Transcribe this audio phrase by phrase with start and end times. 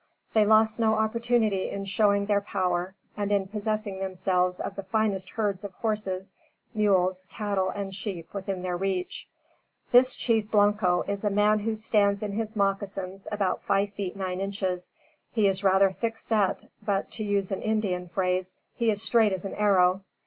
[0.33, 5.29] They lost no opportunity in showing their power and in possessing themselves of the finest
[5.29, 6.33] herds of horses,
[6.73, 9.27] mules, cattle and sheep within their reach.
[9.91, 14.41] This Chief Blanco is a man who stands in his moccasins about five feet nine
[14.41, 14.89] inches.
[15.33, 19.53] He is rather thickset but, to use an Indian phrase, he is straight as an
[19.53, 20.01] arrow.